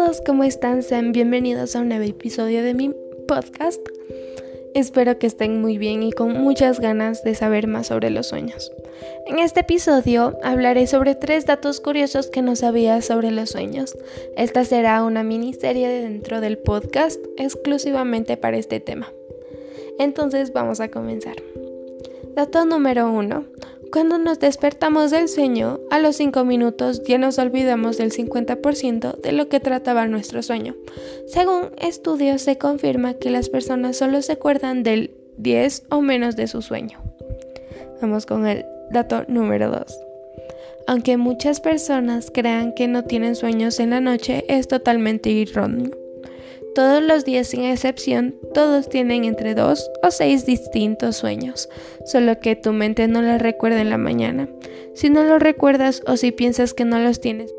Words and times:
todos, 0.00 0.22
¿cómo 0.22 0.44
están? 0.44 0.82
Sean 0.82 1.12
bienvenidos 1.12 1.76
a 1.76 1.80
un 1.80 1.88
nuevo 1.88 2.04
episodio 2.04 2.62
de 2.62 2.72
mi 2.72 2.90
podcast. 3.28 3.86
Espero 4.74 5.18
que 5.18 5.26
estén 5.26 5.60
muy 5.60 5.76
bien 5.76 6.02
y 6.02 6.10
con 6.10 6.40
muchas 6.40 6.80
ganas 6.80 7.22
de 7.22 7.34
saber 7.34 7.66
más 7.66 7.88
sobre 7.88 8.08
los 8.08 8.28
sueños. 8.28 8.72
En 9.26 9.38
este 9.38 9.60
episodio 9.60 10.38
hablaré 10.42 10.86
sobre 10.86 11.16
tres 11.16 11.44
datos 11.44 11.80
curiosos 11.80 12.28
que 12.28 12.40
no 12.40 12.56
sabía 12.56 13.02
sobre 13.02 13.30
los 13.30 13.50
sueños. 13.50 13.94
Esta 14.38 14.64
será 14.64 15.04
una 15.04 15.22
miniserie 15.22 15.88
dentro 15.88 16.40
del 16.40 16.56
podcast 16.56 17.20
exclusivamente 17.36 18.38
para 18.38 18.56
este 18.56 18.80
tema. 18.80 19.12
Entonces 19.98 20.54
vamos 20.54 20.80
a 20.80 20.88
comenzar. 20.88 21.36
Dato 22.34 22.64
número 22.64 23.12
1. 23.12 23.44
Cuando 23.92 24.18
nos 24.18 24.38
despertamos 24.38 25.10
del 25.10 25.28
sueño, 25.28 25.80
a 25.90 25.98
los 25.98 26.16
5 26.16 26.44
minutos 26.44 27.02
ya 27.02 27.18
nos 27.18 27.38
olvidamos 27.38 27.98
del 27.98 28.12
50% 28.12 29.20
de 29.20 29.32
lo 29.32 29.48
que 29.48 29.58
trataba 29.58 30.06
nuestro 30.06 30.42
sueño. 30.42 30.76
Según 31.26 31.70
estudios 31.76 32.42
se 32.42 32.56
confirma 32.56 33.14
que 33.14 33.30
las 33.30 33.48
personas 33.48 33.96
solo 33.96 34.22
se 34.22 34.32
acuerdan 34.32 34.84
del 34.84 35.12
10 35.38 35.86
o 35.90 36.02
menos 36.02 36.36
de 36.36 36.46
su 36.46 36.62
sueño. 36.62 37.00
Vamos 38.00 38.26
con 38.26 38.46
el 38.46 38.64
dato 38.92 39.24
número 39.26 39.70
2. 39.70 40.00
Aunque 40.86 41.16
muchas 41.16 41.60
personas 41.60 42.30
crean 42.32 42.74
que 42.74 42.86
no 42.86 43.04
tienen 43.04 43.34
sueños 43.34 43.80
en 43.80 43.90
la 43.90 44.00
noche, 44.00 44.44
es 44.48 44.68
totalmente 44.68 45.42
erróneo. 45.42 45.90
Todos 46.74 47.02
los 47.02 47.24
días 47.24 47.48
sin 47.48 47.64
excepción, 47.64 48.36
todos 48.54 48.88
tienen 48.88 49.24
entre 49.24 49.54
dos 49.54 49.90
o 50.02 50.10
seis 50.10 50.46
distintos 50.46 51.16
sueños, 51.16 51.68
solo 52.04 52.38
que 52.38 52.54
tu 52.54 52.72
mente 52.72 53.08
no 53.08 53.22
los 53.22 53.40
recuerda 53.40 53.80
en 53.80 53.90
la 53.90 53.98
mañana. 53.98 54.48
Si 54.94 55.10
no 55.10 55.24
los 55.24 55.42
recuerdas 55.42 56.02
o 56.06 56.16
si 56.16 56.30
piensas 56.30 56.72
que 56.72 56.84
no 56.84 56.98
los 57.00 57.20
tienes, 57.20 57.52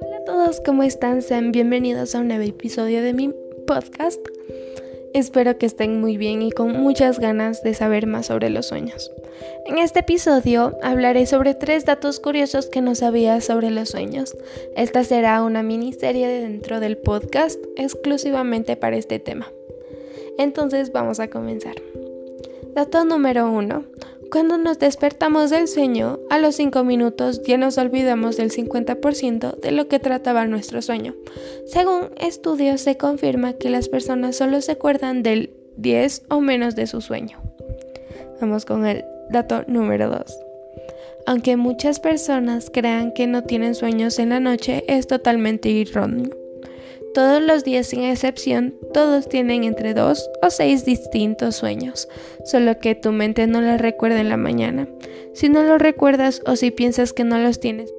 Hola 0.00 0.16
a 0.18 0.24
todos, 0.24 0.60
¿cómo 0.60 0.84
están? 0.84 1.22
Sean 1.22 1.50
bienvenidos 1.50 2.14
a 2.14 2.20
un 2.20 2.28
nuevo 2.28 2.44
episodio 2.44 3.02
de 3.02 3.12
mi 3.12 3.34
podcast. 3.66 4.20
Espero 5.14 5.58
que 5.58 5.66
estén 5.66 6.00
muy 6.00 6.16
bien 6.16 6.40
y 6.40 6.50
con 6.50 6.72
muchas 6.72 7.18
ganas 7.18 7.62
de 7.62 7.74
saber 7.74 8.06
más 8.06 8.26
sobre 8.26 8.48
los 8.48 8.66
sueños. 8.66 9.10
En 9.66 9.78
este 9.78 10.00
episodio 10.00 10.76
hablaré 10.82 11.26
sobre 11.26 11.54
tres 11.54 11.84
datos 11.84 12.18
curiosos 12.18 12.66
que 12.66 12.80
no 12.80 12.94
sabía 12.94 13.40
sobre 13.40 13.70
los 13.70 13.90
sueños. 13.90 14.34
Esta 14.74 15.04
será 15.04 15.42
una 15.42 15.62
miniserie 15.62 16.28
dentro 16.28 16.80
del 16.80 16.96
podcast 16.96 17.60
exclusivamente 17.76 18.76
para 18.76 18.96
este 18.96 19.18
tema. 19.18 19.52
Entonces 20.38 20.92
vamos 20.92 21.20
a 21.20 21.28
comenzar. 21.28 21.76
Dato 22.74 23.04
número 23.04 23.50
1. 23.50 23.91
Cuando 24.32 24.56
nos 24.56 24.78
despertamos 24.78 25.50
del 25.50 25.68
sueño, 25.68 26.18
a 26.30 26.38
los 26.38 26.54
5 26.54 26.84
minutos 26.84 27.42
ya 27.42 27.58
nos 27.58 27.76
olvidamos 27.76 28.38
del 28.38 28.50
50% 28.50 29.60
de 29.60 29.72
lo 29.72 29.88
que 29.88 29.98
trataba 29.98 30.46
nuestro 30.46 30.80
sueño. 30.80 31.14
Según 31.66 32.08
estudios 32.18 32.80
se 32.80 32.96
confirma 32.96 33.52
que 33.52 33.68
las 33.68 33.90
personas 33.90 34.34
solo 34.34 34.62
se 34.62 34.72
acuerdan 34.72 35.22
del 35.22 35.50
10 35.76 36.24
o 36.30 36.40
menos 36.40 36.74
de 36.76 36.86
su 36.86 37.02
sueño. 37.02 37.42
Vamos 38.40 38.64
con 38.64 38.86
el 38.86 39.04
dato 39.28 39.64
número 39.66 40.08
2. 40.08 40.38
Aunque 41.26 41.58
muchas 41.58 42.00
personas 42.00 42.70
crean 42.72 43.12
que 43.12 43.26
no 43.26 43.42
tienen 43.42 43.74
sueños 43.74 44.18
en 44.18 44.30
la 44.30 44.40
noche, 44.40 44.82
es 44.88 45.06
totalmente 45.06 45.78
erróneo. 45.82 46.41
Todos 47.14 47.42
los 47.42 47.62
días 47.62 47.88
sin 47.88 48.04
excepción, 48.04 48.74
todos 48.94 49.28
tienen 49.28 49.64
entre 49.64 49.92
dos 49.92 50.30
o 50.42 50.48
seis 50.48 50.86
distintos 50.86 51.56
sueños, 51.56 52.08
solo 52.44 52.78
que 52.78 52.94
tu 52.94 53.12
mente 53.12 53.46
no 53.46 53.60
los 53.60 53.78
recuerda 53.78 54.20
en 54.20 54.30
la 54.30 54.38
mañana. 54.38 54.88
Si 55.34 55.50
no 55.50 55.62
los 55.62 55.80
recuerdas 55.80 56.40
o 56.46 56.56
si 56.56 56.70
piensas 56.70 57.12
que 57.12 57.24
no 57.24 57.38
los 57.38 57.60
tienes, 57.60 57.92